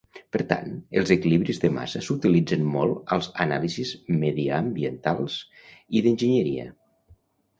Per 0.35 0.39
tant, 0.51 0.69
els 1.01 1.11
equilibris 1.15 1.59
de 1.65 1.69
massa 1.73 1.99
s'utilitzen 2.05 2.63
molt 2.77 3.13
als 3.17 3.27
anàlisis 3.45 3.91
mediambientals 4.23 5.35
i 5.99 6.05
d"enginyeria. 6.07 6.65